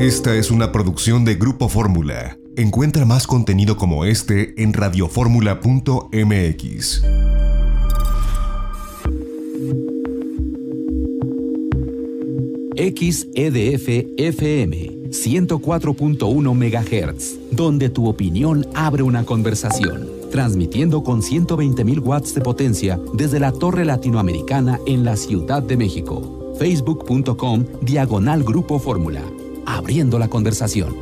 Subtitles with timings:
[0.00, 2.38] Esta es una producción de Grupo Fórmula.
[2.56, 7.02] Encuentra más contenido como este en radioformula.mx.
[12.74, 22.40] XEDF FM 104.1 MHz, donde tu opinión abre una conversación, transmitiendo con 120.000 watts de
[22.40, 26.54] potencia desde la Torre Latinoamericana en la Ciudad de México.
[26.58, 29.20] Facebook.com Diagonal Grupo Fórmula
[29.76, 30.94] abriendo la conversación.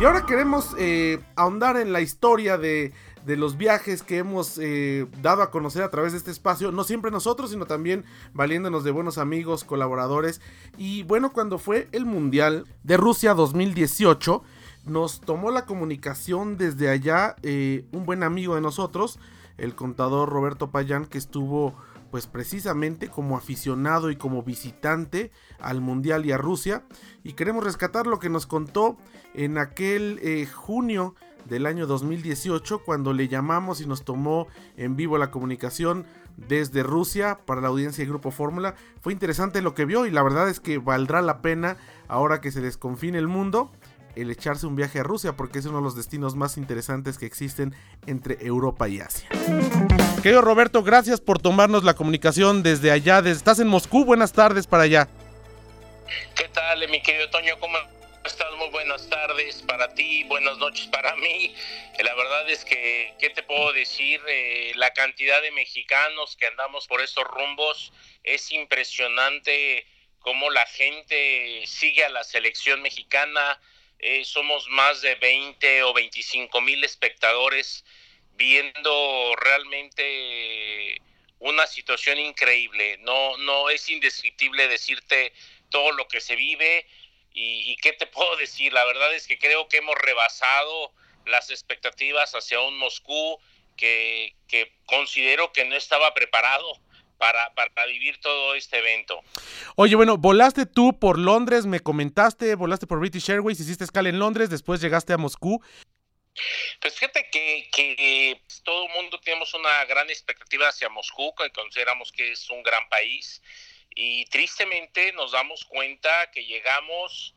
[0.00, 2.92] Y ahora queremos eh, ahondar en la historia de,
[3.26, 7.10] los viajes que hemos eh, dado a conocer a través de este espacio, no siempre
[7.10, 10.40] nosotros, sino también valiéndonos de buenos amigos, colaboradores.
[10.78, 14.42] Y bueno, cuando fue el Mundial de Rusia 2018,
[14.86, 19.18] nos tomó la comunicación desde allá eh, un buen amigo de nosotros,
[19.58, 21.74] el contador Roberto Payán, que estuvo
[22.10, 26.84] pues precisamente como aficionado y como visitante al Mundial y a Rusia.
[27.22, 28.96] Y queremos rescatar lo que nos contó
[29.34, 35.18] en aquel eh, junio del año 2018 cuando le llamamos y nos tomó en vivo
[35.18, 36.06] la comunicación
[36.36, 38.74] desde Rusia para la audiencia de Grupo Fórmula.
[39.00, 42.52] Fue interesante lo que vio y la verdad es que valdrá la pena ahora que
[42.52, 43.72] se desconfine el mundo
[44.14, 47.26] el echarse un viaje a Rusia porque es uno de los destinos más interesantes que
[47.26, 47.74] existen
[48.06, 49.28] entre Europa y Asia.
[50.28, 53.20] Querido Roberto, gracias por tomarnos la comunicación desde allá.
[53.20, 55.08] estás en Moscú, buenas tardes para allá.
[56.36, 57.58] ¿Qué tal, mi querido Toño?
[57.58, 57.78] ¿Cómo
[58.26, 58.52] estás?
[58.58, 61.54] Muy buenas tardes para ti, buenas noches para mí.
[61.98, 64.20] Eh, la verdad es que, ¿qué te puedo decir?
[64.28, 69.86] Eh, la cantidad de mexicanos que andamos por estos rumbos es impresionante
[70.18, 73.58] cómo la gente sigue a la selección mexicana,
[73.98, 77.82] eh, somos más de 20 o 25 mil espectadores
[78.38, 81.02] viendo realmente
[81.40, 82.98] una situación increíble.
[82.98, 85.32] No, no es indescriptible decirte
[85.68, 86.86] todo lo que se vive
[87.34, 88.72] y, qué te puedo decir.
[88.72, 90.92] La verdad es que creo que hemos rebasado
[91.26, 93.38] las expectativas hacia un Moscú
[93.76, 96.66] que, que considero que no estaba preparado
[97.18, 99.20] para, para vivir todo este evento.
[99.74, 104.20] Oye, bueno, volaste tú por Londres, me comentaste, volaste por British Airways, hiciste escala en
[104.20, 105.60] Londres, después llegaste a Moscú.
[106.80, 112.12] Pues fíjate que, que todo el mundo tenemos una gran expectativa hacia Moscú, que consideramos
[112.12, 113.42] que es un gran país,
[114.00, 117.34] y tristemente nos damos cuenta que llegamos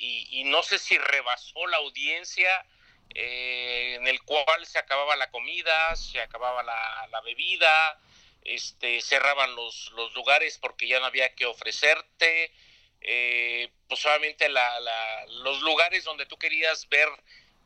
[0.00, 2.64] y, no sé si rebasó la audiencia,
[3.14, 8.00] eh, en el cual se acababa la comida, se acababa la, bebida,
[8.42, 12.52] este, cerraban los, lugares porque ya no había que ofrecerte,
[13.02, 17.08] eh, pues solamente los lugares donde tú querías ver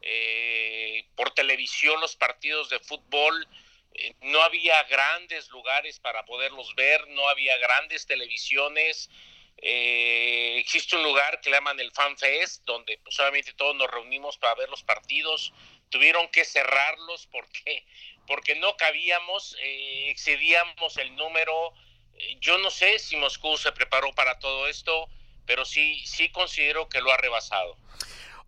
[0.05, 3.49] eh, por televisión los partidos de fútbol,
[3.95, 9.11] eh, no había grandes lugares para poderlos ver, no había grandes televisiones.
[9.57, 14.37] existe un lugar que le llaman el Fan Fest, donde pues, solamente todos nos reunimos
[14.37, 15.53] para ver los partidos.
[15.91, 17.85] Tuvieron que cerrarlos porque
[18.27, 21.75] porque no cabíamos, eh, excedíamos el número.
[22.19, 25.09] Eh, yo no sé si Moscú se preparó para todo esto,
[25.47, 27.77] pero sí, sí considero que lo ha rebasado.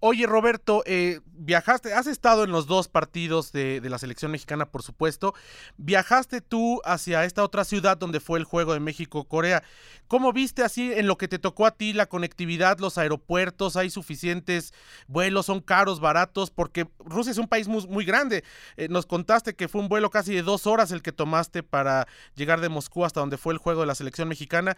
[0.00, 4.82] Oye, Roberto, eh, viajaste, has estado en los dos partidos de, la selección mexicana, por
[4.82, 5.34] supuesto.
[5.78, 9.62] Viajaste tú hacia esta otra ciudad donde fue el juego de México-Corea.
[10.06, 13.76] ¿Cómo viste así en lo que te tocó a ti la conectividad, los aeropuertos?
[13.76, 14.74] ¿Hay suficientes
[15.06, 15.46] vuelos?
[15.46, 16.50] ¿Son caros, baratos?
[16.50, 18.44] Porque Rusia es un país muy, grande.
[18.76, 22.06] Eh, nos contaste que fue un vuelo casi de dos horas el que tomaste para
[22.34, 24.76] llegar de Moscú hasta donde fue el juego de la selección mexicana.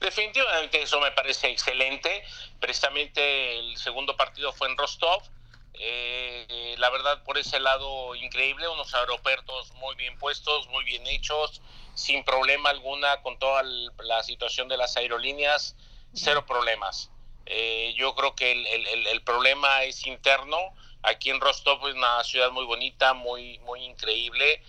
[0.00, 2.22] Definitivamente eso me parece excelente.
[2.58, 5.22] Precisamente el segundo partido fue en Rostov.
[5.74, 8.68] Eh, la verdad, por ese lado, increíble.
[8.68, 11.60] Unos aeropuertos muy bien puestos, muy bien hechos
[11.94, 15.76] sin problema alguna con toda la situación de las aerolíneas,
[16.14, 17.10] cero problemas.
[17.46, 20.58] Eh, yo creo que el, problema es interno.
[21.02, 24.62] Aquí en Rostov es una ciudad muy bonita, muy, muy increíble,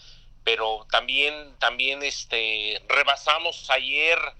[0.43, 4.35] pero también, también este, rebasamos ayer, eh,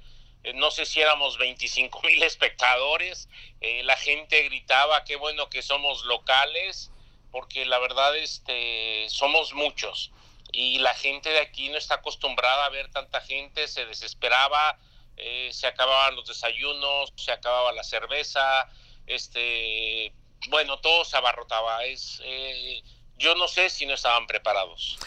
[0.56, 3.30] no sé si éramos 25 mil espectadores,
[3.62, 6.92] eh, la gente gritaba, qué bueno que somos locales,
[7.32, 10.12] porque la verdad este, somos muchos
[10.52, 14.78] y la gente de aquí no está acostumbrada a ver tanta gente, se desesperaba,
[15.18, 18.70] eh, se acababan los desayunos, se acababa la cerveza,
[19.08, 20.14] este,
[20.50, 21.86] bueno, todo se abarrotaba.
[21.86, 22.82] Es, eh,
[23.18, 24.98] yo no sé si no estaban preparados.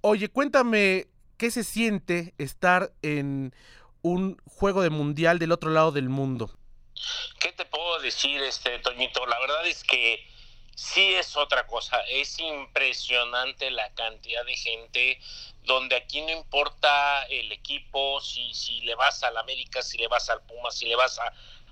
[0.00, 1.06] Oye, cuéntame
[1.38, 3.54] qué se siente estar en
[4.02, 6.50] un juego de mundial del otro lado del mundo.
[7.38, 9.24] ¿Qué te puedo decir, este Toñito?
[9.26, 10.26] La verdad es que
[10.74, 12.00] sí es otra cosa.
[12.08, 15.20] Es impresionante la cantidad de gente
[15.64, 20.28] donde aquí no importa el equipo, si, si le vas al América, si le vas
[20.28, 21.20] al Pumas, si le vas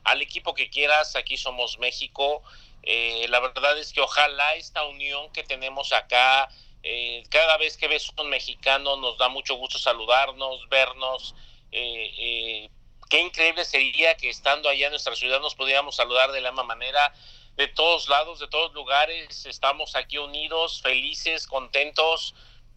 [0.04, 2.42] al equipo que quieras, aquí somos México.
[2.82, 6.48] Eh, la verdad es que ojalá esta unión que tenemos acá,
[6.82, 11.34] eh, cada vez que ves un mexicano nos da mucho gusto saludarnos, vernos.
[11.72, 12.68] Eh,
[13.08, 16.64] qué increíble sería que estando allá en nuestra ciudad nos pudiéramos saludar de la misma
[16.64, 17.12] manera,
[17.56, 19.46] de todos lados, de todos lugares.
[19.46, 22.34] Estamos aquí unidos, felices, contentos.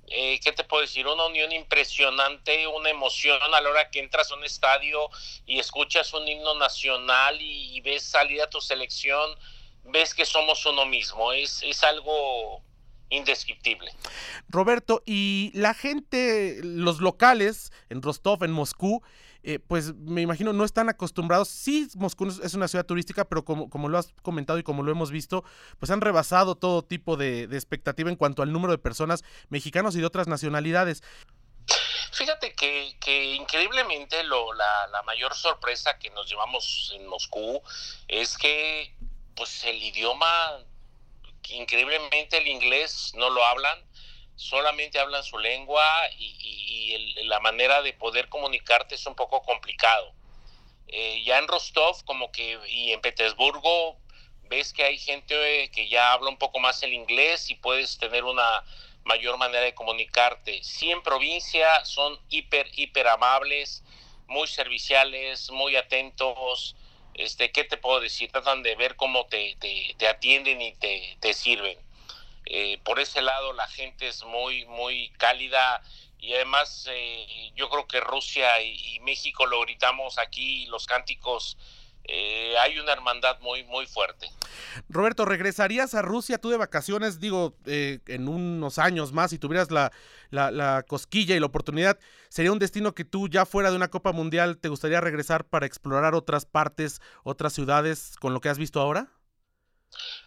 [0.07, 1.07] Eh, ¿qué te puedo decir?
[1.07, 5.09] Una unión impresionante, una emoción a la hora que entras a un estadio
[5.45, 9.37] y escuchas un himno nacional y, ves salir a tu selección,
[9.85, 12.61] ves que somos uno mismo, es, es algo
[13.13, 13.91] indescriptible.
[14.49, 19.01] Roberto, y la gente, los locales en Rostov, en Moscú,
[19.45, 21.49] eh, pues me imagino no están acostumbrados.
[21.49, 24.91] Sí, Moscú es una ciudad turística, pero como, como lo has comentado y como lo
[24.91, 25.43] hemos visto,
[25.79, 29.99] pues han rebasado todo tipo de, expectativa en cuanto al número de personas mexicanos y
[29.99, 31.03] de otras nacionalidades.
[32.13, 37.61] Fíjate que, que increíblemente lo, la, la, mayor sorpresa que nos llevamos en Moscú
[38.07, 38.95] es que
[39.35, 40.59] pues el idioma,
[41.49, 43.77] increíblemente el inglés no lo hablan,
[44.35, 45.83] solamente hablan su lengua
[46.17, 50.13] y, la manera de poder comunicarte es un poco complicado.
[50.87, 53.97] Eh, ya en Rostov como que y en Petersburgo
[54.43, 58.23] ves que hay gente que ya habla un poco más el inglés y puedes tener
[58.23, 58.63] una
[59.03, 60.63] mayor manera de comunicarte.
[60.63, 63.83] Sí en provincia son hiper, hiper amables,
[64.27, 66.75] muy serviciales, muy atentos.
[67.15, 68.31] Este, ¿Qué te puedo decir?
[68.31, 71.77] Tratan de ver cómo te, te, atienden y te, te sirven.
[72.45, 75.81] Eh, por ese lado la gente es muy, muy cálida
[76.19, 81.57] y además eh, yo creo que Rusia y, México lo gritamos aquí, los cánticos,
[82.05, 84.29] eh, hay una hermandad muy, muy fuerte.
[84.89, 89.91] Roberto, ¿regresarías a Rusia tú de vacaciones, digo, en unos años más, si tuvieras la,
[90.29, 91.99] la, la, cosquilla y la oportunidad,
[92.29, 95.65] ¿sería un destino que tú ya fuera de una Copa Mundial te gustaría regresar para
[95.65, 99.09] explorar otras partes, otras ciudades con lo que has visto ahora?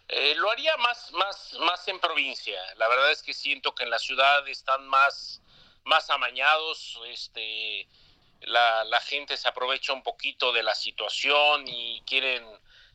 [0.07, 2.59] Eh, lo haría más, más, más en provincia.
[2.77, 5.41] La verdad es que siento que en la ciudad están más,
[5.83, 6.99] más amañados.
[7.09, 7.87] Este,
[8.41, 12.45] la, la gente se aprovecha un poquito de la situación y quieren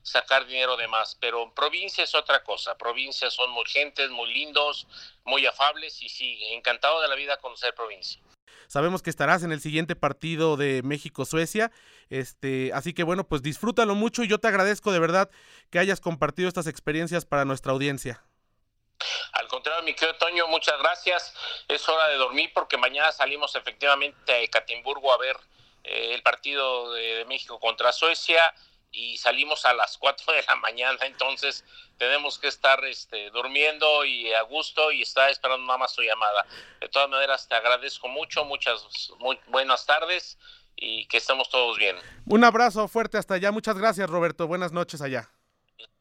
[0.03, 1.17] sacar dinero de más.
[1.21, 2.77] Pero en provincia es otra cosa.
[2.77, 4.87] Provincias son muy gentes, muy lindos,
[5.25, 8.21] muy afables y sí, encantado de la vida conocer provincia.
[8.69, 11.71] Sabemos que estarás en el siguiente partido de México-Suecia.
[12.09, 15.31] Este, así que bueno, pues disfrútalo mucho y yo te agradezco de verdad
[15.71, 18.23] que hayas compartido estas experiencias para nuestra audiencia.
[19.33, 21.35] Al contrario, mi querido Toño, muchas gracias.
[21.69, 25.37] Es hora de dormir porque mañana salimos efectivamente a Ekaterimburgo a ver
[25.85, 28.55] eh, el partido de México contra Suecia
[28.93, 31.65] y salimos a las 4 de la mañana, entonces
[31.99, 36.47] tenemos que estar este, durmiendo y a gusto y está esperando nada más tu llamada.
[36.81, 40.39] De todas maneras, te agradezco mucho, muchas muy buenas tardes
[40.77, 41.97] y que estemos todos bien.
[42.27, 45.31] Un abrazo fuerte hasta allá, muchas gracias Roberto, buenas noches allá.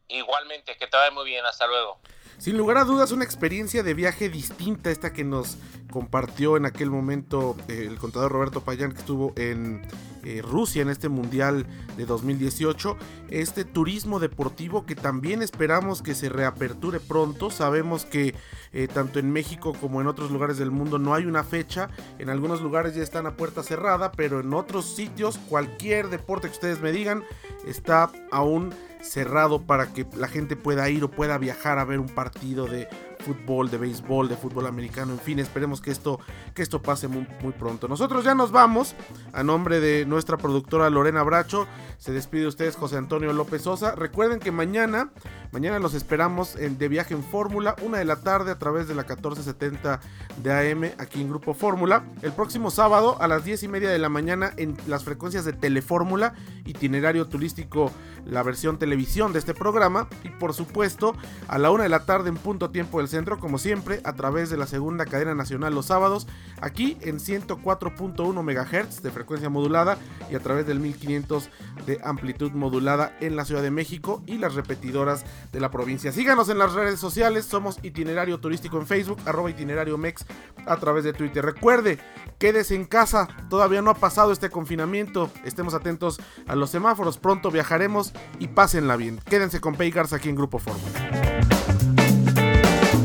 [0.08, 2.02] Igualmente, que te vaya muy bien, hasta luego.
[2.38, 5.58] Sin lugar a dudas, una experiencia de viaje distinta esta que nos
[5.92, 9.88] compartió en aquel momento eh, el contador Roberto Payán que estuvo en
[10.23, 11.65] eh, Rusia en este Mundial
[11.97, 12.97] de 2018.
[13.29, 17.50] Este turismo deportivo que también esperamos que se reaperture pronto.
[17.50, 18.35] Sabemos que
[18.73, 21.89] eh, tanto en México como en otros lugares del mundo no hay una fecha.
[22.19, 26.54] En algunos lugares ya están a puerta cerrada, pero en otros sitios cualquier deporte que
[26.54, 27.23] ustedes me digan
[27.66, 32.09] está aún cerrado para que la gente pueda ir o pueda viajar a ver un
[32.09, 32.87] partido de
[33.21, 36.19] fútbol, de béisbol, de fútbol americano, en fin, esperemos que esto,
[36.54, 37.87] que esto pase muy, muy, pronto.
[37.87, 38.95] Nosotros ya nos vamos,
[39.33, 43.95] a nombre de nuestra productora Lorena Bracho, se despide ustedes José Antonio López Sosa.
[43.95, 45.11] Recuerden que mañana,
[45.51, 48.95] mañana los esperamos en, de viaje en Fórmula, una de la tarde a través de
[48.95, 49.99] la 1470
[50.42, 52.04] de AM aquí en Grupo Fórmula.
[52.21, 55.54] El próximo sábado a las 10 y media de la mañana en las frecuencias de
[55.54, 56.33] Telefórmula,
[56.66, 57.92] itinerario turístico,
[58.25, 60.07] la versión televisión de este programa.
[60.23, 61.16] Y por supuesto,
[61.47, 64.49] a la una de la tarde en punto tiempo del centro, como siempre, a través
[64.49, 66.27] de la segunda cadena nacional los sábados,
[66.59, 69.99] aquí en 104.1 MHz de frecuencia modulada
[70.31, 71.49] y a través del 1500
[71.85, 76.11] de amplitud modulada en la Ciudad de México y las repetidoras de la provincia.
[76.11, 80.25] Síganos en las redes sociales, somos itinerario turístico en Facebook, arroba itinerario mex
[80.65, 81.45] a través de Twitter.
[81.45, 81.99] Recuerde,
[82.39, 87.51] quédese en casa, todavía no ha pasado este confinamiento, estemos atentos a los semáforos, pronto
[87.51, 89.19] viajaremos y pásenla bien.
[89.25, 91.31] Quédense con Pay aquí en Grupo Fórmula.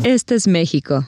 [0.08, 1.04] Este es México.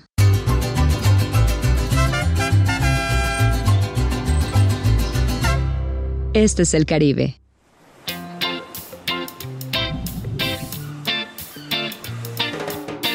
[6.32, 7.40] Este es el Caribe.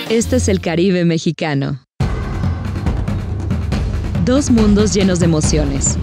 [0.09, 1.83] Este es el Caribe mexicano.
[4.23, 5.97] Dos mundos llenos de emociones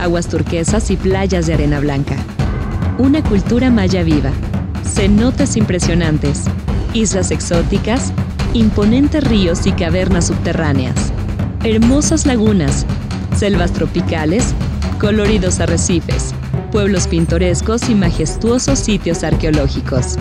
[0.00, 2.16] aguas turquesas y playas de arena blanca.
[2.96, 4.32] Una cultura maya viva,
[4.82, 6.44] cenotes impresionantes,
[6.94, 8.14] islas exóticas,
[8.56, 10.94] imponentes ríos y cavernas subterráneas,
[11.62, 12.86] hermosas lagunas,
[13.36, 14.54] selvas tropicales,
[14.98, 16.34] coloridos arrecifes,
[16.72, 20.16] pueblos pintorescos y majestuosos sitios arqueológicos.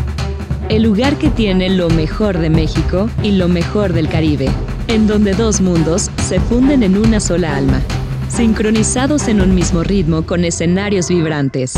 [0.67, 4.49] El lugar que tiene lo mejor de México y lo mejor del Caribe,
[4.87, 7.79] en donde dos mundos se funden en una sola alma,
[8.27, 11.73] sincronizados en un mismo ritmo con escenarios vibrantes.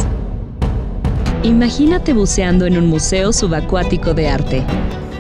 [1.44, 4.64] Imagínate buceando en un museo subacuático de arte,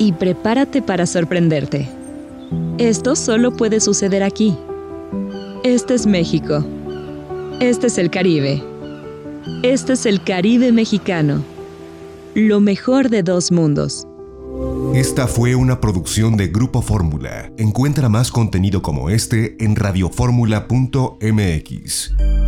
[0.00, 1.88] y prepárate para sorprenderte.
[2.78, 4.56] Esto solo puede suceder aquí.
[5.62, 6.64] Este es México.
[7.60, 8.64] Este es el Caribe.
[9.62, 11.44] Este es el Caribe mexicano.
[12.34, 14.06] Lo mejor de dos mundos.
[14.94, 17.52] Esta fue una producción de Grupo Fórmula.
[17.58, 22.39] Encuentra más contenido como este en radioformula.mx.